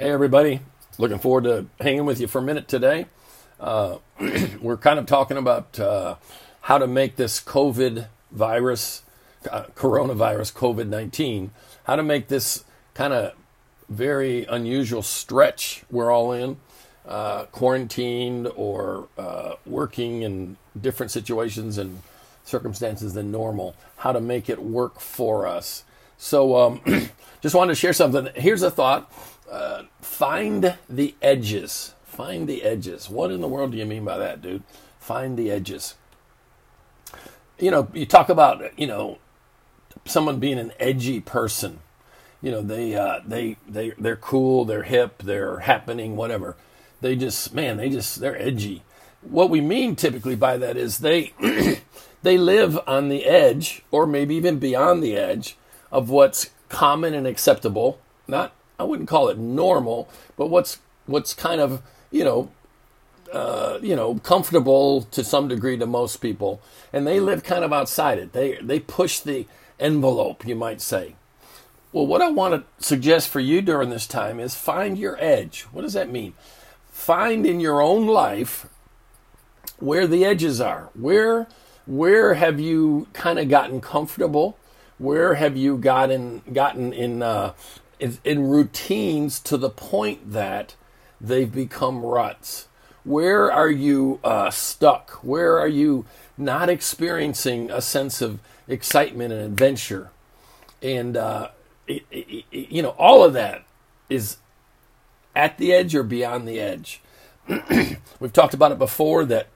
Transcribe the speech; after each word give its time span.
Hey, 0.00 0.12
everybody. 0.12 0.60
Looking 0.96 1.18
forward 1.18 1.44
to 1.44 1.66
hanging 1.78 2.06
with 2.06 2.22
you 2.22 2.26
for 2.26 2.38
a 2.38 2.42
minute 2.42 2.68
today. 2.68 3.04
Uh, 3.60 3.98
we're 4.62 4.78
kind 4.78 4.98
of 4.98 5.04
talking 5.04 5.36
about 5.36 5.78
uh, 5.78 6.14
how 6.62 6.78
to 6.78 6.86
make 6.86 7.16
this 7.16 7.38
COVID 7.38 8.06
virus, 8.32 9.02
uh, 9.50 9.64
coronavirus, 9.76 10.54
COVID 10.54 10.88
19, 10.88 11.50
how 11.84 11.96
to 11.96 12.02
make 12.02 12.28
this 12.28 12.64
kind 12.94 13.12
of 13.12 13.34
very 13.90 14.46
unusual 14.46 15.02
stretch 15.02 15.84
we're 15.90 16.10
all 16.10 16.32
in, 16.32 16.56
uh, 17.06 17.44
quarantined 17.52 18.50
or 18.56 19.06
uh, 19.18 19.56
working 19.66 20.22
in 20.22 20.56
different 20.80 21.12
situations 21.12 21.76
and 21.76 22.00
circumstances 22.42 23.12
than 23.12 23.30
normal, 23.30 23.76
how 23.98 24.12
to 24.12 24.20
make 24.22 24.48
it 24.48 24.62
work 24.62 24.98
for 24.98 25.46
us. 25.46 25.84
So, 26.16 26.56
um, 26.56 26.80
just 27.42 27.54
wanted 27.54 27.72
to 27.72 27.74
share 27.74 27.92
something. 27.92 28.28
Here's 28.34 28.62
a 28.62 28.70
thought 28.70 29.12
uh, 29.50 29.82
find 30.00 30.76
the 30.88 31.14
edges. 31.20 31.94
Find 32.04 32.48
the 32.48 32.62
edges. 32.62 33.10
What 33.10 33.30
in 33.30 33.40
the 33.40 33.48
world 33.48 33.72
do 33.72 33.78
you 33.78 33.86
mean 33.86 34.04
by 34.04 34.18
that, 34.18 34.42
dude? 34.42 34.62
Find 34.98 35.36
the 35.36 35.50
edges. 35.50 35.94
You 37.58 37.70
know, 37.70 37.88
you 37.92 38.06
talk 38.06 38.28
about, 38.28 38.78
you 38.78 38.86
know, 38.86 39.18
someone 40.04 40.38
being 40.38 40.58
an 40.58 40.72
edgy 40.78 41.20
person. 41.20 41.80
You 42.42 42.50
know, 42.50 42.62
they 42.62 42.94
uh, 42.94 43.20
they 43.26 43.56
they 43.68 43.90
they're 43.98 44.16
cool, 44.16 44.64
they're 44.64 44.84
hip, 44.84 45.22
they're 45.22 45.60
happening, 45.60 46.16
whatever. 46.16 46.56
They 47.00 47.16
just, 47.16 47.54
man, 47.54 47.76
they 47.76 47.90
just 47.90 48.20
they're 48.20 48.40
edgy. 48.40 48.82
What 49.20 49.50
we 49.50 49.60
mean 49.60 49.94
typically 49.94 50.36
by 50.36 50.56
that 50.56 50.76
is 50.78 50.98
they 50.98 51.34
they 52.22 52.38
live 52.38 52.78
on 52.86 53.10
the 53.10 53.26
edge, 53.26 53.82
or 53.90 54.06
maybe 54.06 54.34
even 54.36 54.58
beyond 54.58 55.02
the 55.02 55.16
edge, 55.16 55.56
of 55.92 56.08
what's 56.08 56.50
common 56.70 57.12
and 57.12 57.26
acceptable. 57.26 58.00
Not 58.26 58.54
I 58.80 58.84
wouldn't 58.84 59.08
call 59.08 59.28
it 59.28 59.38
normal, 59.38 60.08
but 60.36 60.46
what's 60.46 60.78
what's 61.06 61.34
kind 61.34 61.60
of 61.60 61.82
you 62.10 62.24
know 62.24 62.50
uh, 63.32 63.78
you 63.82 63.94
know 63.94 64.16
comfortable 64.16 65.02
to 65.02 65.22
some 65.22 65.48
degree 65.48 65.76
to 65.76 65.86
most 65.86 66.16
people, 66.16 66.60
and 66.92 67.06
they 67.06 67.20
live 67.20 67.44
kind 67.44 67.64
of 67.64 67.72
outside 67.72 68.18
it. 68.18 68.32
They 68.32 68.58
they 68.60 68.80
push 68.80 69.20
the 69.20 69.46
envelope, 69.78 70.46
you 70.46 70.56
might 70.56 70.80
say. 70.80 71.14
Well, 71.92 72.06
what 72.06 72.22
I 72.22 72.30
want 72.30 72.54
to 72.54 72.84
suggest 72.84 73.28
for 73.28 73.40
you 73.40 73.62
during 73.62 73.90
this 73.90 74.06
time 74.06 74.38
is 74.38 74.54
find 74.54 74.96
your 74.96 75.16
edge. 75.20 75.62
What 75.72 75.82
does 75.82 75.94
that 75.94 76.10
mean? 76.10 76.34
Find 76.90 77.44
in 77.44 77.58
your 77.58 77.80
own 77.82 78.06
life 78.06 78.66
where 79.78 80.06
the 80.06 80.24
edges 80.24 80.60
are. 80.60 80.90
Where 80.94 81.48
where 81.86 82.34
have 82.34 82.60
you 82.60 83.08
kind 83.12 83.38
of 83.38 83.48
gotten 83.48 83.80
comfortable? 83.80 84.56
Where 84.98 85.34
have 85.34 85.56
you 85.56 85.76
gotten 85.78 86.42
gotten 86.52 86.92
in 86.92 87.22
uh, 87.22 87.54
in, 88.00 88.18
in 88.24 88.48
routines 88.48 89.38
to 89.40 89.56
the 89.56 89.70
point 89.70 90.32
that 90.32 90.74
they've 91.20 91.52
become 91.52 92.04
ruts? 92.04 92.68
Where 93.04 93.50
are 93.50 93.70
you 93.70 94.20
uh, 94.24 94.50
stuck? 94.50 95.12
Where 95.22 95.58
are 95.58 95.68
you 95.68 96.04
not 96.36 96.68
experiencing 96.68 97.70
a 97.70 97.80
sense 97.80 98.20
of 98.20 98.40
excitement 98.68 99.32
and 99.32 99.42
adventure? 99.42 100.10
And, 100.82 101.16
uh, 101.16 101.50
it, 101.86 102.04
it, 102.10 102.44
it, 102.52 102.70
you 102.70 102.82
know, 102.82 102.90
all 102.90 103.24
of 103.24 103.32
that 103.32 103.64
is 104.08 104.36
at 105.34 105.58
the 105.58 105.72
edge 105.72 105.94
or 105.94 106.02
beyond 106.02 106.46
the 106.46 106.60
edge. 106.60 107.00
We've 108.20 108.32
talked 108.32 108.54
about 108.54 108.72
it 108.72 108.78
before 108.78 109.24
that 109.26 109.48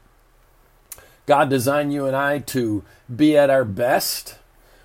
God 1.26 1.48
designed 1.48 1.92
you 1.92 2.06
and 2.06 2.16
I 2.16 2.40
to 2.40 2.84
be 3.14 3.36
at 3.36 3.50
our 3.50 3.64
best 3.64 4.38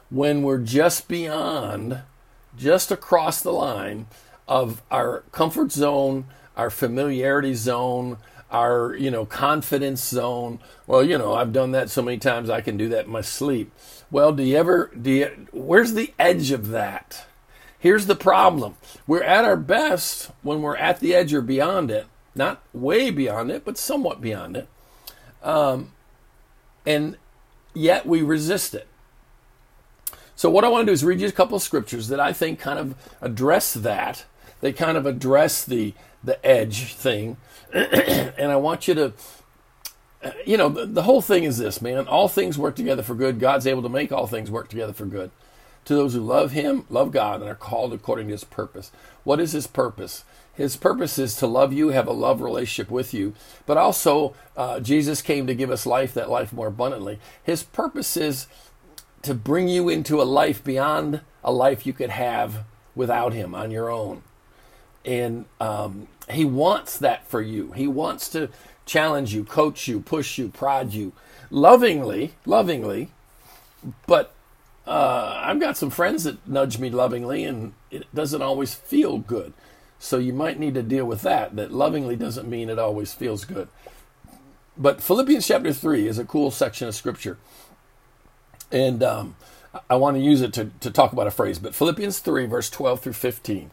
when 0.09 0.44
we're 0.44 0.59
just 0.59 1.07
beyond 1.07 2.01
just 2.59 2.91
across 2.91 3.41
the 3.41 3.53
line 3.53 4.05
of 4.47 4.81
our 4.91 5.21
comfort 5.31 5.71
zone, 5.71 6.25
our 6.57 6.69
familiarity 6.69 7.53
zone, 7.53 8.17
our 8.51 8.95
you 8.95 9.09
know 9.09 9.25
confidence 9.25 10.03
zone. 10.07 10.59
Well, 10.85 11.03
you 11.03 11.17
know, 11.17 11.34
I've 11.34 11.53
done 11.53 11.72
that 11.72 11.89
so 11.89 12.01
many 12.01 12.17
times 12.17 12.50
I 12.50 12.61
can 12.61 12.78
do 12.78 12.89
that 12.89 13.06
in 13.06 13.11
my 13.11 13.22
sleep. 13.22 13.72
Well, 14.11 14.34
do 14.34 14.44
you 14.44 14.57
ever 14.57 14.91
do 15.00 15.11
you 15.11 15.47
where's 15.51 15.94
the 15.94 16.13
edge 16.19 16.51
of 16.51 16.69
that? 16.69 17.25
Here's 17.79 18.07
the 18.07 18.16
problem. 18.16 18.75
We're 19.07 19.23
at 19.23 19.45
our 19.45 19.55
best 19.55 20.31
when 20.41 20.61
we're 20.61 20.75
at 20.75 21.00
the 21.00 21.16
edge 21.16 21.34
or 21.34 21.41
beyond 21.41 21.89
it. 21.89 22.07
Not 22.35 22.61
way 22.73 23.09
beyond 23.09 23.51
it, 23.51 23.63
but 23.63 23.78
somewhat 23.78 24.19
beyond 24.19 24.57
it. 24.57 24.67
Um, 25.41 25.94
and 26.85 27.17
yet 27.73 28.05
we 28.05 28.22
resist 28.22 28.73
it. 28.73 28.88
So 30.39 30.50
what 30.50 30.63
I 30.63 30.69
want 30.69 30.83
to 30.83 30.85
do 30.85 30.94
is 30.94 31.03
read 31.03 31.19
you 31.19 31.27
a 31.27 31.33
couple 31.33 31.57
of 31.57 31.61
scriptures 31.61 32.07
that 32.07 32.22
I 32.22 32.31
think 32.31 32.59
kind 32.59 32.79
of 32.79 32.95
address 33.19 33.73
that. 33.73 34.23
They 34.61 34.72
kind 34.72 34.97
of 34.97 35.05
address 35.05 35.66
the 35.66 35.94
the 36.23 36.45
edge 36.45 36.94
thing, 36.94 37.35
and 37.73 38.49
I 38.49 38.55
want 38.55 38.88
you 38.88 38.94
to, 38.94 39.13
you 40.45 40.55
know, 40.55 40.69
the, 40.69 40.85
the 40.85 41.03
whole 41.03 41.22
thing 41.22 41.44
is 41.44 41.57
this, 41.57 41.81
man. 41.81 42.07
All 42.07 42.29
things 42.29 42.57
work 42.57 42.78
together 42.78 43.03
for 43.03 43.16
good. 43.16 43.38
God's 43.38 43.67
able 43.67 43.81
to 43.81 43.89
make 43.89 44.13
all 44.13 44.28
things 44.28 44.49
work 44.49 44.69
together 44.69 44.94
for 44.94 45.05
good. 45.05 45.31
To 45.83 45.94
those 45.94 46.13
who 46.13 46.22
love 46.22 46.53
Him, 46.53 46.85
love 46.89 47.11
God, 47.11 47.41
and 47.41 47.49
are 47.49 47.55
called 47.55 47.91
according 47.91 48.28
to 48.28 48.31
His 48.31 48.45
purpose. 48.45 48.94
What 49.25 49.41
is 49.41 49.51
His 49.51 49.67
purpose? 49.67 50.23
His 50.53 50.78
purpose 50.78 51.19
is 51.19 51.35
to 51.35 51.47
love 51.47 51.73
you, 51.73 51.89
have 51.89 52.07
a 52.07 52.13
love 52.13 52.41
relationship 52.41 52.89
with 52.89 53.13
you, 53.13 53.33
but 53.66 53.78
also 53.78 54.35
uh, 54.55 54.79
Jesus 54.79 55.22
came 55.22 55.47
to 55.47 55.55
give 55.55 55.72
us 55.72 55.85
life, 55.85 56.13
that 56.13 56.29
life 56.29 56.53
more 56.53 56.67
abundantly. 56.67 57.19
His 57.44 57.63
purpose 57.63 58.16
is 58.17 58.47
to 59.24 59.34
bring 59.34 59.68
you 59.68 59.90
into 59.90 60.22
a 60.22 60.24
life 60.24 60.63
beyond 60.63 61.22
a 61.44 61.52
life 61.52 61.85
you 61.85 61.94
could 61.94 62.09
have 62.09 62.63
without 62.96 63.34
Him 63.34 63.56
on 63.56 63.72
your 63.72 63.90
own. 63.90 64.24
And 65.06 65.46
um, 65.59 66.07
He 66.30 66.46
wants 66.46 66.97
that 66.97 67.28
for 67.28 67.41
you. 67.41 67.72
He 67.72 67.88
wants 67.88 68.29
to 68.29 68.50
challenge 68.85 69.34
you, 69.34 69.44
coach 69.44 69.88
you, 69.88 70.00
push 70.00 70.38
you, 70.38 70.50
prod 70.50 70.94
you, 70.94 71.13
lovingly, 71.50 72.34
lovingly. 72.46 73.12
But 74.08 74.34
uh, 74.85 75.41
I've 75.44 75.59
got 75.59 75.78
some 75.78 75.90
friends 75.90 76.24
that 76.24 76.47
nudge 76.47 76.79
me 76.79 76.90
lovingly, 76.90 77.44
and 77.44 77.74
it 77.91 78.13
doesn't 78.13 78.41
always 78.41 78.74
feel 78.74 79.19
good. 79.19 79.53
So 80.00 80.18
you 80.18 80.34
might 80.34 80.59
need 80.59 80.74
to 80.75 80.84
deal 80.84 81.06
with 81.06 81.22
that. 81.22 81.56
That 81.56 81.72
lovingly 81.72 82.16
doesn't 82.16 82.50
mean 82.50 82.69
it 82.69 82.79
always 82.79 83.13
feels 83.13 83.46
good. 83.46 83.68
But 84.78 85.02
Philippians 85.02 85.46
chapter 85.46 85.74
3 85.74 86.08
is 86.08 86.18
a 86.18 86.25
cool 86.25 86.52
section 86.52 86.88
of 86.88 86.96
scripture 86.96 87.38
and 88.72 89.03
um, 89.03 89.35
I 89.90 89.96
want 89.96 90.18
to 90.18 90.22
use 90.24 90.41
it 90.41 90.53
to, 90.53 90.72
to 90.80 90.91
talk 90.91 91.13
about 91.13 91.28
a 91.28 91.31
phrase, 91.31 91.59
but 91.59 91.75
Philippians 91.75 92.19
3, 92.19 92.46
verse 92.46 92.69
12 92.69 93.02
through 93.02 93.13
15. 93.13 93.72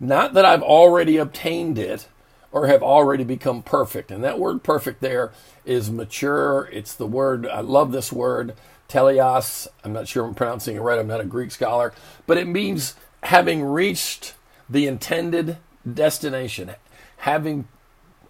Not 0.00 0.34
that 0.34 0.44
I've 0.44 0.62
already 0.62 1.16
obtained 1.16 1.78
it 1.78 2.08
or 2.52 2.66
have 2.66 2.82
already 2.82 3.24
become 3.24 3.62
perfect. 3.62 4.10
And 4.10 4.22
that 4.22 4.38
word 4.38 4.62
perfect 4.62 5.00
there 5.00 5.32
is 5.64 5.90
mature. 5.90 6.68
It's 6.70 6.94
the 6.94 7.06
word, 7.06 7.46
I 7.46 7.60
love 7.60 7.92
this 7.92 8.12
word, 8.12 8.54
teleos. 8.88 9.66
I'm 9.82 9.92
not 9.92 10.06
sure 10.06 10.24
I'm 10.24 10.34
pronouncing 10.34 10.76
it 10.76 10.80
right. 10.80 10.98
I'm 10.98 11.06
not 11.06 11.20
a 11.20 11.24
Greek 11.24 11.50
scholar. 11.50 11.94
But 12.26 12.36
it 12.36 12.46
means 12.46 12.94
having 13.22 13.64
reached 13.64 14.34
the 14.68 14.86
intended 14.86 15.56
destination, 15.90 16.72
having 17.18 17.66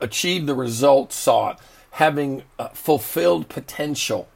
achieved 0.00 0.46
the 0.46 0.54
result 0.54 1.12
sought, 1.12 1.60
having 1.92 2.44
uh, 2.58 2.68
fulfilled 2.68 3.48
potential. 3.48 4.28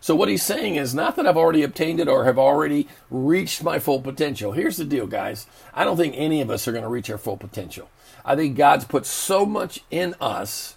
So 0.00 0.14
what 0.14 0.28
he's 0.28 0.42
saying 0.42 0.76
is 0.76 0.94
not 0.94 1.16
that 1.16 1.26
I've 1.26 1.36
already 1.36 1.62
obtained 1.62 2.00
it 2.00 2.08
or 2.08 2.24
have 2.24 2.38
already 2.38 2.88
reached 3.10 3.62
my 3.62 3.78
full 3.78 4.00
potential. 4.00 4.52
Here's 4.52 4.76
the 4.76 4.84
deal, 4.84 5.06
guys. 5.06 5.46
I 5.74 5.84
don't 5.84 5.96
think 5.96 6.14
any 6.16 6.40
of 6.40 6.50
us 6.50 6.68
are 6.68 6.72
going 6.72 6.84
to 6.84 6.88
reach 6.88 7.10
our 7.10 7.18
full 7.18 7.36
potential. 7.36 7.90
I 8.24 8.36
think 8.36 8.56
God's 8.56 8.84
put 8.84 9.06
so 9.06 9.44
much 9.44 9.80
in 9.90 10.14
us 10.20 10.76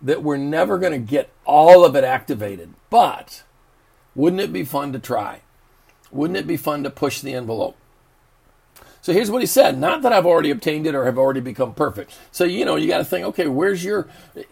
that 0.00 0.22
we're 0.22 0.36
never 0.36 0.78
going 0.78 0.92
to 0.92 0.98
get 0.98 1.30
all 1.44 1.84
of 1.84 1.96
it 1.96 2.04
activated. 2.04 2.74
But 2.90 3.42
wouldn't 4.14 4.42
it 4.42 4.52
be 4.52 4.64
fun 4.64 4.92
to 4.92 4.98
try? 4.98 5.40
Wouldn't 6.10 6.36
it 6.36 6.46
be 6.46 6.56
fun 6.56 6.82
to 6.82 6.90
push 6.90 7.20
the 7.20 7.34
envelope? 7.34 7.76
So 9.00 9.12
here's 9.12 9.30
what 9.30 9.42
he 9.42 9.46
said 9.46 9.78
not 9.78 10.02
that 10.02 10.12
I've 10.12 10.26
already 10.26 10.50
obtained 10.50 10.86
it 10.86 10.94
or 10.94 11.06
have 11.06 11.18
already 11.18 11.40
become 11.40 11.74
perfect. 11.74 12.16
So, 12.30 12.44
you 12.44 12.64
know, 12.64 12.76
you 12.76 12.86
got 12.86 12.98
to 12.98 13.04
think, 13.04 13.26
okay, 13.26 13.48
where's 13.48 13.84
your. 13.84 14.08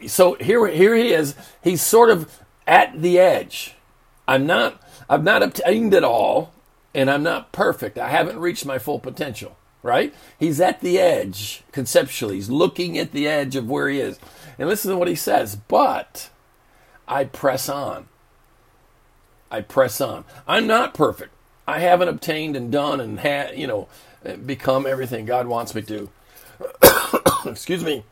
So 0.07 0.35
here, 0.35 0.67
here 0.67 0.97
he 0.97 1.13
is. 1.13 1.37
He's 1.63 1.83
sort 1.83 2.11
of 2.11 2.41
at 2.67 3.01
the 3.01 3.19
edge. 3.19 3.77
I'm 4.27 4.47
not 4.47 4.83
I've 5.09 5.25
not 5.25 5.43
obtained 5.43 5.95
it 5.95 6.05
all 6.05 6.53
and 6.95 7.11
I'm 7.11 7.23
not 7.23 7.53
perfect. 7.53 7.99
I 7.99 8.09
haven't 8.09 8.39
reached 8.39 8.67
my 8.67 8.79
full 8.79 8.99
potential, 8.99 9.57
right? 9.83 10.15
He's 10.39 10.61
at 10.61 10.81
the 10.81 10.99
edge 10.99 11.63
conceptually. 11.73 12.37
He's 12.37 12.51
looking 12.51 12.99
at 12.99 13.13
the 13.13 13.29
edge 13.29 13.57
of 13.57 13.69
where 13.69 13.89
he 13.89 14.01
is. 14.01 14.19
And 14.59 14.69
listen 14.69 14.91
to 14.91 14.97
what 14.97 15.09
he 15.09 15.15
says, 15.15 15.57
but 15.57 16.31
I 17.09 17.25
press 17.25 17.69
on. 17.69 18.09
I 19.51 19.63
press 19.63 20.01
on. 20.01 20.25
I'm 20.47 20.67
not 20.67 20.95
perfect. 20.95 21.33
I 21.67 21.81
haven't 21.81 22.09
obtained 22.09 22.57
and 22.57 22.71
done 22.71 23.01
and 23.01 23.21
had, 23.21 23.57
you 23.57 23.67
know, 23.67 23.89
become 24.45 24.87
everything 24.87 25.25
God 25.25 25.47
wants 25.47 25.75
me 25.75 25.83
to. 25.83 26.11
Excuse 27.47 27.85
me. 27.85 28.05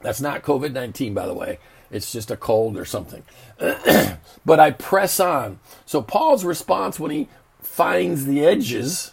That's 0.00 0.20
not 0.20 0.42
COVID 0.42 0.72
19, 0.72 1.14
by 1.14 1.26
the 1.26 1.34
way. 1.34 1.58
It's 1.90 2.12
just 2.12 2.30
a 2.30 2.36
cold 2.36 2.76
or 2.76 2.84
something. 2.84 3.22
but 3.58 4.60
I 4.60 4.70
press 4.72 5.20
on. 5.20 5.60
So 5.84 6.02
Paul's 6.02 6.44
response 6.44 6.98
when 6.98 7.10
he 7.10 7.28
finds 7.60 8.26
the 8.26 8.44
edges 8.44 9.12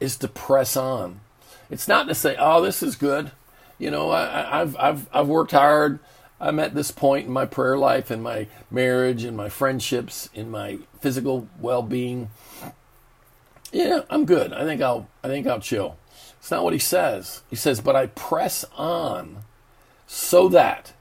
is 0.00 0.16
to 0.18 0.28
press 0.28 0.76
on. 0.76 1.20
It's 1.70 1.88
not 1.88 2.08
to 2.08 2.14
say, 2.14 2.36
oh, 2.38 2.62
this 2.62 2.82
is 2.82 2.96
good. 2.96 3.32
You 3.78 3.90
know, 3.90 4.10
I, 4.10 4.60
I've, 4.60 4.76
I've, 4.76 5.08
I've 5.12 5.28
worked 5.28 5.52
hard. 5.52 5.98
I'm 6.40 6.58
at 6.60 6.74
this 6.74 6.90
point 6.90 7.26
in 7.26 7.32
my 7.32 7.46
prayer 7.46 7.76
life, 7.76 8.10
in 8.10 8.22
my 8.22 8.46
marriage, 8.70 9.24
in 9.24 9.34
my 9.36 9.48
friendships, 9.48 10.30
in 10.34 10.50
my 10.50 10.78
physical 11.00 11.48
well-being. 11.60 12.30
Yeah, 13.72 14.02
I'm 14.08 14.24
good. 14.24 14.52
I 14.52 14.64
think 14.64 14.80
I'll, 14.80 15.08
I 15.22 15.28
think 15.28 15.46
I'll 15.46 15.60
chill. 15.60 15.96
It's 16.38 16.50
not 16.50 16.64
what 16.64 16.72
he 16.72 16.78
says. 16.78 17.42
He 17.50 17.56
says, 17.56 17.80
but 17.80 17.96
I 17.96 18.06
press 18.06 18.64
on 18.76 19.38
so 20.06 20.48
that. 20.48 20.92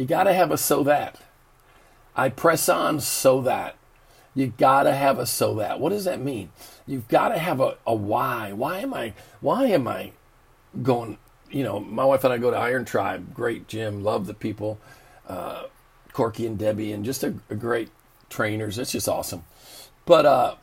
You 0.00 0.06
got 0.06 0.24
to 0.24 0.32
have 0.32 0.50
a 0.50 0.56
so 0.56 0.82
that. 0.84 1.20
I 2.16 2.30
press 2.30 2.70
on 2.70 3.00
so 3.00 3.42
that. 3.42 3.76
You 4.34 4.46
got 4.46 4.84
to 4.84 4.94
have 4.94 5.18
a 5.18 5.26
so 5.26 5.56
that. 5.56 5.78
What 5.78 5.90
does 5.90 6.04
that 6.06 6.22
mean? 6.22 6.52
You've 6.86 7.06
got 7.06 7.28
to 7.28 7.38
have 7.38 7.60
a, 7.60 7.76
a 7.86 7.94
why. 7.94 8.50
Why 8.54 8.78
am 8.78 8.94
I 8.94 9.12
why 9.42 9.66
am 9.66 9.86
I 9.86 10.12
going, 10.82 11.18
you 11.50 11.62
know, 11.62 11.80
my 11.80 12.06
wife 12.06 12.24
and 12.24 12.32
I 12.32 12.38
go 12.38 12.50
to 12.50 12.56
Iron 12.56 12.86
Tribe, 12.86 13.34
great 13.34 13.68
gym, 13.68 14.02
love 14.02 14.26
the 14.26 14.32
people, 14.32 14.78
uh, 15.28 15.64
Corky 16.14 16.46
and 16.46 16.58
Debbie, 16.58 16.92
and 16.92 17.04
just 17.04 17.22
a, 17.22 17.34
a 17.50 17.54
great 17.54 17.90
trainers. 18.30 18.78
It's 18.78 18.92
just 18.92 19.06
awesome. 19.06 19.44
But 20.06 20.24
uh, 20.24 20.54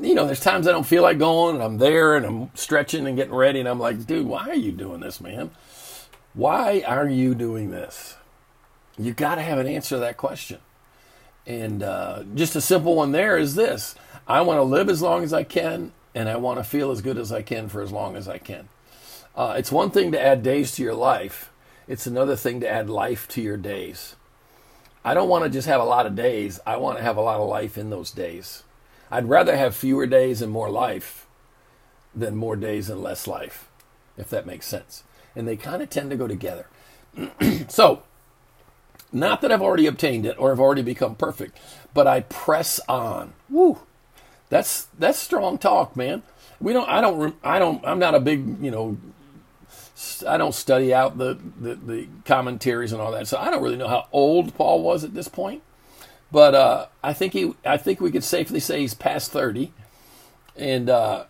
you 0.00 0.14
know, 0.14 0.26
there's 0.26 0.38
times 0.38 0.68
I 0.68 0.70
don't 0.70 0.86
feel 0.86 1.02
like 1.02 1.18
going, 1.18 1.56
and 1.56 1.64
I'm 1.64 1.78
there, 1.78 2.14
and 2.14 2.24
I'm 2.24 2.50
stretching 2.54 3.08
and 3.08 3.16
getting 3.16 3.34
ready, 3.34 3.58
and 3.58 3.68
I'm 3.68 3.80
like, 3.80 4.06
dude, 4.06 4.28
why 4.28 4.48
are 4.48 4.54
you 4.54 4.70
doing 4.70 5.00
this, 5.00 5.20
man? 5.20 5.50
Why 6.34 6.84
are 6.86 7.08
you 7.08 7.34
doing 7.34 7.72
this? 7.72 8.14
You 8.98 9.12
got 9.12 9.34
to 9.34 9.42
have 9.42 9.58
an 9.58 9.66
answer 9.66 9.96
to 9.96 10.00
that 10.00 10.16
question. 10.16 10.58
And 11.46 11.82
uh, 11.82 12.24
just 12.34 12.56
a 12.56 12.60
simple 12.60 12.96
one 12.96 13.12
there 13.12 13.36
is 13.38 13.54
this 13.54 13.94
I 14.26 14.40
want 14.40 14.58
to 14.58 14.62
live 14.62 14.88
as 14.88 15.00
long 15.00 15.22
as 15.22 15.32
I 15.32 15.44
can, 15.44 15.92
and 16.14 16.28
I 16.28 16.36
want 16.36 16.58
to 16.58 16.64
feel 16.64 16.90
as 16.90 17.00
good 17.00 17.18
as 17.18 17.30
I 17.30 17.42
can 17.42 17.68
for 17.68 17.82
as 17.82 17.92
long 17.92 18.16
as 18.16 18.28
I 18.28 18.38
can. 18.38 18.68
Uh, 19.36 19.54
it's 19.56 19.70
one 19.70 19.90
thing 19.90 20.12
to 20.12 20.20
add 20.20 20.42
days 20.42 20.72
to 20.72 20.82
your 20.82 20.94
life, 20.94 21.52
it's 21.86 22.06
another 22.06 22.36
thing 22.36 22.60
to 22.60 22.68
add 22.68 22.90
life 22.90 23.28
to 23.28 23.42
your 23.42 23.56
days. 23.56 24.16
I 25.04 25.14
don't 25.14 25.28
want 25.28 25.44
to 25.44 25.50
just 25.50 25.68
have 25.68 25.80
a 25.80 25.84
lot 25.84 26.06
of 26.06 26.16
days, 26.16 26.58
I 26.66 26.78
want 26.78 26.98
to 26.98 27.04
have 27.04 27.16
a 27.16 27.20
lot 27.20 27.38
of 27.38 27.48
life 27.48 27.78
in 27.78 27.90
those 27.90 28.10
days. 28.10 28.64
I'd 29.08 29.28
rather 29.28 29.56
have 29.56 29.76
fewer 29.76 30.06
days 30.06 30.42
and 30.42 30.50
more 30.50 30.70
life 30.70 31.26
than 32.12 32.34
more 32.34 32.56
days 32.56 32.90
and 32.90 33.02
less 33.02 33.28
life, 33.28 33.68
if 34.16 34.28
that 34.30 34.46
makes 34.46 34.66
sense. 34.66 35.04
And 35.36 35.46
they 35.46 35.56
kind 35.56 35.82
of 35.82 35.90
tend 35.90 36.10
to 36.10 36.16
go 36.16 36.26
together. 36.26 36.66
so, 37.68 38.02
not 39.16 39.40
that 39.40 39.50
I've 39.50 39.62
already 39.62 39.86
obtained 39.86 40.26
it 40.26 40.38
or 40.38 40.50
have 40.50 40.60
already 40.60 40.82
become 40.82 41.14
perfect, 41.14 41.58
but 41.94 42.06
I 42.06 42.20
press 42.20 42.78
on. 42.88 43.32
Woo. 43.48 43.78
That's 44.48 44.88
that's 44.98 45.18
strong 45.18 45.58
talk, 45.58 45.96
man. 45.96 46.22
We 46.60 46.72
don't. 46.72 46.88
I 46.88 47.00
don't. 47.00 47.34
I 47.42 47.58
don't. 47.58 47.84
I'm 47.84 47.98
not 47.98 48.14
a 48.14 48.20
big. 48.20 48.62
You 48.62 48.70
know. 48.70 48.96
I 50.28 50.36
don't 50.36 50.54
study 50.54 50.92
out 50.92 51.16
the, 51.16 51.38
the, 51.58 51.74
the 51.74 52.08
commentaries 52.26 52.92
and 52.92 53.00
all 53.00 53.10
that, 53.12 53.26
so 53.26 53.38
I 53.38 53.50
don't 53.50 53.62
really 53.62 53.78
know 53.78 53.88
how 53.88 54.08
old 54.12 54.54
Paul 54.54 54.82
was 54.82 55.04
at 55.04 55.14
this 55.14 55.26
point. 55.26 55.62
But 56.30 56.54
uh, 56.54 56.86
I 57.02 57.14
think 57.14 57.32
he. 57.32 57.54
I 57.64 57.76
think 57.76 58.00
we 58.00 58.10
could 58.10 58.24
safely 58.24 58.60
say 58.60 58.80
he's 58.80 58.94
past 58.94 59.32
thirty, 59.32 59.72
and 60.54 60.90
uh, 60.90 61.24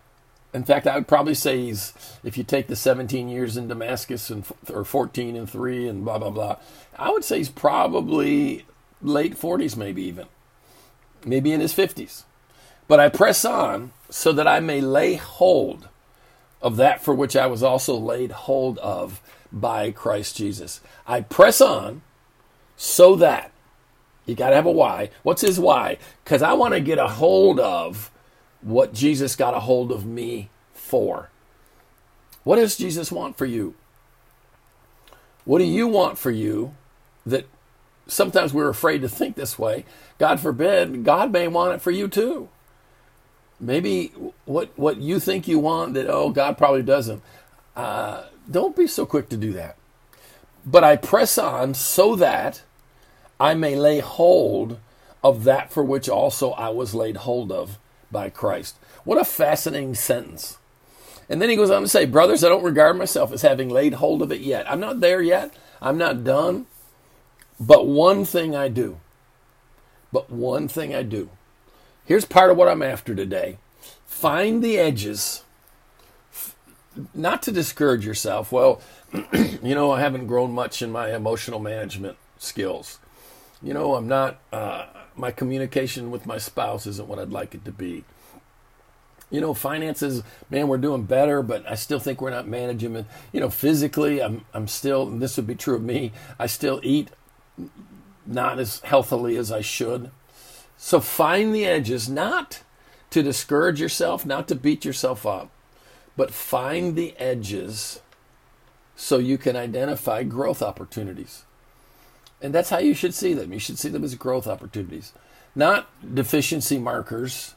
in 0.53 0.63
fact, 0.63 0.87
I 0.87 0.95
would 0.95 1.07
probably 1.07 1.33
say 1.33 1.65
he's, 1.65 1.93
if 2.23 2.37
you 2.37 2.43
take 2.43 2.67
the 2.67 2.75
17 2.75 3.27
years 3.27 3.57
in 3.57 3.67
Damascus 3.67 4.29
and 4.29 4.45
or 4.71 4.83
14 4.83 5.35
and 5.35 5.49
three 5.49 5.87
and 5.87 6.05
blah 6.05 6.17
blah 6.17 6.29
blah, 6.29 6.57
I 6.97 7.11
would 7.11 7.23
say 7.23 7.37
he's 7.37 7.49
probably 7.49 8.65
late 9.01 9.35
40s, 9.35 9.75
maybe 9.75 10.03
even, 10.03 10.27
maybe 11.25 11.51
in 11.51 11.61
his 11.61 11.73
50s. 11.73 12.23
But 12.87 12.99
I 12.99 13.09
press 13.09 13.43
on 13.43 13.91
so 14.09 14.31
that 14.31 14.47
I 14.47 14.59
may 14.59 14.81
lay 14.81 15.15
hold 15.15 15.89
of 16.61 16.77
that 16.77 17.03
for 17.03 17.13
which 17.13 17.35
I 17.35 17.47
was 17.47 17.61
also 17.61 17.95
laid 17.95 18.31
hold 18.31 18.77
of 18.79 19.21
by 19.51 19.91
Christ 19.91 20.37
Jesus. 20.37 20.81
I 21.05 21.21
press 21.21 21.61
on 21.61 22.01
so 22.75 23.15
that 23.15 23.51
you 24.25 24.35
got 24.35 24.49
to 24.49 24.55
have 24.55 24.65
a 24.65 24.71
why. 24.71 25.09
What's 25.23 25.41
his 25.41 25.59
why? 25.59 25.97
Because 26.23 26.41
I 26.41 26.53
want 26.53 26.73
to 26.73 26.79
get 26.79 26.97
a 26.97 27.07
hold 27.07 27.59
of 27.59 28.11
what 28.61 28.93
Jesus 28.93 29.35
got 29.35 29.53
a 29.53 29.61
hold 29.61 29.91
of 29.91 30.05
me 30.05 30.49
for. 30.73 31.29
What 32.43 32.55
does 32.57 32.77
Jesus 32.77 33.11
want 33.11 33.37
for 33.37 33.45
you? 33.45 33.75
What 35.45 35.59
do 35.59 35.65
you 35.65 35.87
want 35.87 36.17
for 36.17 36.31
you 36.31 36.75
that 37.25 37.45
sometimes 38.07 38.53
we're 38.53 38.69
afraid 38.69 39.01
to 39.01 39.09
think 39.09 39.35
this 39.35 39.59
way? 39.59 39.85
God 40.17 40.39
forbid, 40.39 41.03
God 41.03 41.31
may 41.31 41.47
want 41.47 41.75
it 41.75 41.81
for 41.81 41.91
you 41.91 42.07
too. 42.07 42.49
Maybe 43.59 44.11
what 44.45 44.69
what 44.77 44.97
you 44.97 45.19
think 45.19 45.47
you 45.47 45.57
want 45.59 45.95
that 45.95 46.07
oh 46.07 46.29
God 46.29 46.57
probably 46.57 46.83
doesn't. 46.83 47.23
Uh, 47.75 48.25
don't 48.49 48.75
be 48.75 48.87
so 48.87 49.05
quick 49.05 49.29
to 49.29 49.37
do 49.37 49.51
that. 49.53 49.77
But 50.65 50.83
I 50.83 50.95
press 50.95 51.37
on 51.37 51.73
so 51.73 52.15
that 52.17 52.61
I 53.39 53.53
may 53.53 53.75
lay 53.75 53.99
hold 53.99 54.79
of 55.23 55.43
that 55.45 55.71
for 55.71 55.83
which 55.83 56.07
also 56.07 56.51
I 56.51 56.69
was 56.69 56.93
laid 56.93 57.17
hold 57.17 57.51
of 57.51 57.79
by 58.11 58.29
Christ. 58.29 58.75
What 59.03 59.19
a 59.19 59.25
fascinating 59.25 59.95
sentence. 59.95 60.57
And 61.29 61.41
then 61.41 61.49
he 61.49 61.55
goes 61.55 61.69
on 61.69 61.81
to 61.81 61.87
say, 61.87 62.05
Brothers, 62.05 62.43
I 62.43 62.49
don't 62.49 62.63
regard 62.63 62.97
myself 62.97 63.31
as 63.31 63.41
having 63.41 63.69
laid 63.69 63.95
hold 63.95 64.21
of 64.21 64.31
it 64.31 64.41
yet. 64.41 64.69
I'm 64.71 64.79
not 64.79 64.99
there 65.01 65.21
yet. 65.21 65.55
I'm 65.81 65.97
not 65.97 66.23
done. 66.23 66.67
But 67.59 67.87
one 67.87 68.23
thing 68.23 68.55
I 68.55 68.69
do. 68.69 68.99
But 70.11 70.29
one 70.29 70.67
thing 70.67 70.95
I 70.95 71.03
do. 71.03 71.29
Here's 72.05 72.25
part 72.25 72.49
of 72.49 72.57
what 72.57 72.69
I'm 72.69 72.81
after 72.81 73.13
today 73.13 73.57
find 74.05 74.63
the 74.63 74.77
edges. 74.77 75.43
Not 77.13 77.43
to 77.43 77.51
discourage 77.51 78.05
yourself. 78.05 78.51
Well, 78.51 78.81
you 79.33 79.75
know, 79.75 79.91
I 79.91 79.99
haven't 79.99 80.27
grown 80.27 80.51
much 80.51 80.81
in 80.81 80.91
my 80.91 81.13
emotional 81.13 81.59
management 81.59 82.17
skills. 82.39 82.97
You 83.61 83.73
know, 83.73 83.95
I'm 83.95 84.07
not, 84.07 84.39
uh, 84.51 84.85
my 85.17 85.31
communication 85.31 86.11
with 86.11 86.25
my 86.25 86.37
spouse 86.37 86.85
isn't 86.87 87.07
what 87.07 87.19
I'd 87.19 87.31
like 87.31 87.55
it 87.55 87.65
to 87.65 87.71
be. 87.71 88.03
You 89.29 89.41
know, 89.41 89.53
finances, 89.53 90.23
man, 90.49 90.67
we're 90.67 90.77
doing 90.77 91.03
better, 91.03 91.43
but 91.43 91.69
I 91.69 91.75
still 91.75 91.99
think 91.99 92.21
we're 92.21 92.29
not 92.29 92.47
managing 92.47 92.95
it. 92.95 93.05
You 93.33 93.41
know, 93.41 93.49
physically, 93.49 94.21
I'm, 94.21 94.45
I'm 94.53 94.67
still, 94.67 95.05
this 95.05 95.35
would 95.35 95.47
be 95.47 95.55
true 95.55 95.75
of 95.75 95.83
me, 95.83 96.13
I 96.39 96.45
still 96.45 96.79
eat 96.83 97.09
not 98.25 98.59
as 98.59 98.79
healthily 98.81 99.37
as 99.37 99.51
I 99.51 99.61
should. 99.61 100.11
So 100.77 100.99
find 100.99 101.53
the 101.53 101.65
edges, 101.65 102.07
not 102.07 102.61
to 103.09 103.23
discourage 103.23 103.81
yourself, 103.81 104.25
not 104.25 104.47
to 104.49 104.55
beat 104.55 104.85
yourself 104.85 105.25
up, 105.25 105.49
but 106.15 106.31
find 106.31 106.95
the 106.95 107.15
edges 107.17 108.01
so 108.95 109.17
you 109.17 109.37
can 109.37 109.55
identify 109.55 110.23
growth 110.23 110.61
opportunities. 110.61 111.43
And 112.41 112.53
that's 112.53 112.69
how 112.69 112.77
you 112.77 112.93
should 112.93 113.13
see 113.13 113.33
them. 113.33 113.51
You 113.51 113.59
should 113.59 113.79
see 113.79 113.89
them 113.89 114.03
as 114.03 114.15
growth 114.15 114.47
opportunities, 114.47 115.13
not 115.55 115.87
deficiency 116.13 116.77
markers, 116.77 117.55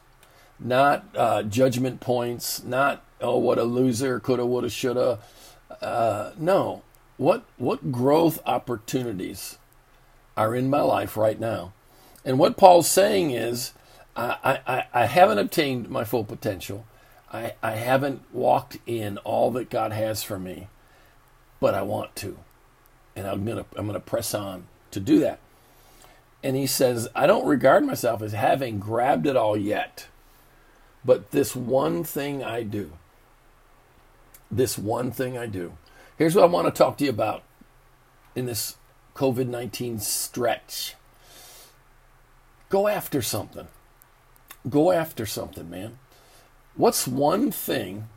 not 0.59 1.05
uh, 1.15 1.43
judgment 1.43 1.99
points, 1.99 2.63
not, 2.63 3.03
oh, 3.19 3.37
what 3.37 3.57
a 3.57 3.63
loser, 3.63 4.19
coulda, 4.19 4.45
woulda, 4.45 4.69
shoulda. 4.69 5.19
Uh, 5.81 6.31
no. 6.37 6.81
What, 7.17 7.43
what 7.57 7.91
growth 7.91 8.39
opportunities 8.45 9.59
are 10.35 10.55
in 10.55 10.69
my 10.69 10.81
life 10.81 11.15
right 11.15 11.39
now? 11.39 11.73
And 12.25 12.39
what 12.39 12.57
Paul's 12.57 12.89
saying 12.89 13.31
is, 13.31 13.73
I, 14.15 14.59
I, 14.67 14.85
I 14.93 15.05
haven't 15.05 15.39
obtained 15.39 15.89
my 15.89 16.03
full 16.03 16.23
potential. 16.23 16.85
I, 17.31 17.53
I 17.63 17.71
haven't 17.71 18.21
walked 18.33 18.77
in 18.85 19.17
all 19.19 19.51
that 19.51 19.69
God 19.69 19.91
has 19.91 20.21
for 20.21 20.37
me, 20.37 20.67
but 21.59 21.73
I 21.73 21.81
want 21.81 22.15
to. 22.17 22.37
And 23.15 23.27
I'm 23.27 23.45
gonna 23.45 23.65
I'm 23.75 23.87
gonna 23.87 23.99
press 23.99 24.33
on 24.33 24.67
to 24.91 24.99
do 24.99 25.19
that. 25.19 25.39
And 26.43 26.55
he 26.55 26.65
says, 26.65 27.07
I 27.13 27.27
don't 27.27 27.45
regard 27.45 27.85
myself 27.85 28.21
as 28.21 28.33
having 28.33 28.79
grabbed 28.79 29.27
it 29.27 29.35
all 29.35 29.55
yet, 29.55 30.07
but 31.05 31.31
this 31.31 31.55
one 31.55 32.03
thing 32.03 32.43
I 32.43 32.63
do. 32.63 32.93
This 34.49 34.77
one 34.77 35.11
thing 35.11 35.37
I 35.37 35.45
do. 35.45 35.73
Here's 36.17 36.35
what 36.35 36.43
I 36.43 36.47
want 36.47 36.67
to 36.67 36.77
talk 36.77 36.97
to 36.97 37.03
you 37.03 37.09
about 37.09 37.43
in 38.35 38.45
this 38.45 38.75
COVID 39.15 39.47
19 39.47 39.99
stretch. 39.99 40.95
Go 42.69 42.87
after 42.87 43.21
something. 43.21 43.67
Go 44.69 44.91
after 44.91 45.25
something, 45.25 45.69
man. 45.69 45.97
What's 46.75 47.07
one 47.07 47.51
thing 47.51 48.07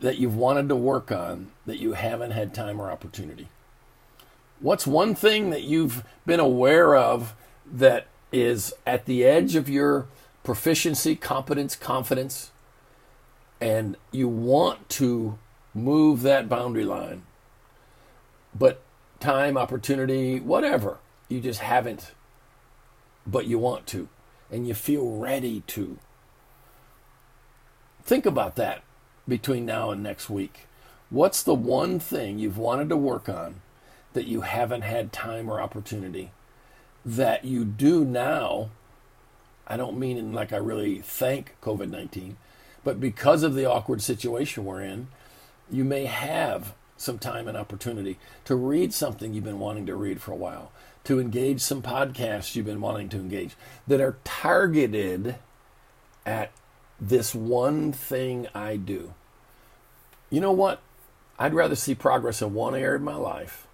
that 0.00 0.18
you've 0.18 0.36
wanted 0.36 0.68
to 0.68 0.76
work 0.76 1.10
on 1.10 1.50
that 1.66 1.78
you 1.78 1.92
haven't 1.92 2.30
had 2.32 2.54
time 2.54 2.80
or 2.80 2.90
opportunity? 2.90 3.48
What's 4.64 4.86
one 4.86 5.14
thing 5.14 5.50
that 5.50 5.64
you've 5.64 6.06
been 6.24 6.40
aware 6.40 6.96
of 6.96 7.34
that 7.70 8.06
is 8.32 8.72
at 8.86 9.04
the 9.04 9.22
edge 9.22 9.56
of 9.56 9.68
your 9.68 10.06
proficiency, 10.42 11.16
competence, 11.16 11.76
confidence, 11.76 12.50
and 13.60 13.98
you 14.10 14.26
want 14.26 14.88
to 14.88 15.38
move 15.74 16.22
that 16.22 16.48
boundary 16.48 16.86
line, 16.86 17.24
but 18.58 18.80
time, 19.20 19.58
opportunity, 19.58 20.40
whatever, 20.40 20.96
you 21.28 21.42
just 21.42 21.60
haven't, 21.60 22.12
but 23.26 23.46
you 23.46 23.58
want 23.58 23.86
to, 23.88 24.08
and 24.50 24.66
you 24.66 24.72
feel 24.72 25.18
ready 25.18 25.60
to. 25.66 25.98
Think 28.02 28.24
about 28.24 28.56
that 28.56 28.82
between 29.28 29.66
now 29.66 29.90
and 29.90 30.02
next 30.02 30.30
week. 30.30 30.68
What's 31.10 31.42
the 31.42 31.52
one 31.52 31.98
thing 32.00 32.38
you've 32.38 32.56
wanted 32.56 32.88
to 32.88 32.96
work 32.96 33.28
on 33.28 33.60
that 34.14 34.26
you 34.26 34.40
haven't 34.40 34.82
had 34.82 35.12
time 35.12 35.48
or 35.50 35.60
opportunity 35.60 36.30
that 37.04 37.44
you 37.44 37.64
do 37.64 38.04
now? 38.04 38.70
I 39.66 39.76
don't 39.76 39.98
mean 39.98 40.16
in 40.16 40.32
like 40.32 40.52
I 40.52 40.56
really 40.56 41.00
thank 41.00 41.56
COVID 41.62 41.90
19, 41.90 42.36
but 42.82 43.00
because 43.00 43.42
of 43.42 43.54
the 43.54 43.70
awkward 43.70 44.02
situation 44.02 44.64
we're 44.64 44.82
in, 44.82 45.08
you 45.70 45.84
may 45.84 46.06
have 46.06 46.74
some 46.96 47.18
time 47.18 47.48
and 47.48 47.56
opportunity 47.56 48.18
to 48.44 48.54
read 48.54 48.92
something 48.94 49.34
you've 49.34 49.44
been 49.44 49.58
wanting 49.58 49.86
to 49.86 49.94
read 49.94 50.20
for 50.20 50.32
a 50.32 50.36
while, 50.36 50.70
to 51.04 51.20
engage 51.20 51.60
some 51.60 51.82
podcasts 51.82 52.54
you've 52.54 52.66
been 52.66 52.80
wanting 52.80 53.08
to 53.08 53.18
engage 53.18 53.56
that 53.86 54.00
are 54.00 54.16
targeted 54.24 55.36
at 56.24 56.50
this 57.00 57.34
one 57.34 57.92
thing 57.92 58.46
I 58.54 58.76
do. 58.76 59.14
You 60.30 60.40
know 60.40 60.52
what? 60.52 60.80
I'd 61.38 61.54
rather 61.54 61.74
see 61.74 61.94
progress 61.94 62.40
in 62.40 62.54
one 62.54 62.74
area 62.74 62.96
of 62.96 63.02
my 63.02 63.16
life, 63.16 63.66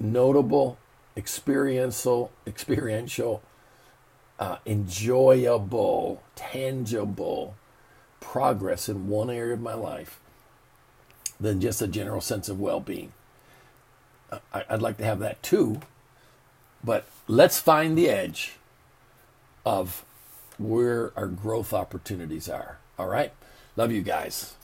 notable, 0.00 0.78
experiential, 1.16 2.30
experiential, 2.46 3.42
uh, 4.38 4.58
enjoyable, 4.66 6.22
tangible 6.36 7.54
progress 8.20 8.88
in 8.88 9.08
one 9.08 9.30
area 9.30 9.54
of 9.54 9.60
my 9.60 9.74
life 9.74 10.20
than 11.40 11.60
just 11.60 11.82
a 11.82 11.86
general 11.86 12.20
sense 12.20 12.48
of 12.48 12.60
well-being. 12.60 13.12
I'd 14.52 14.82
like 14.82 14.98
to 14.98 15.04
have 15.04 15.20
that 15.20 15.42
too, 15.42 15.80
but 16.84 17.06
let's 17.26 17.58
find 17.58 17.96
the 17.96 18.08
edge 18.08 18.56
of 19.64 20.04
where 20.58 21.12
our 21.16 21.26
growth 21.26 21.72
opportunities 21.72 22.48
are. 22.48 22.78
All 22.98 23.06
right? 23.06 23.32
Love 23.76 23.92
you 23.92 24.02
guys. 24.02 24.54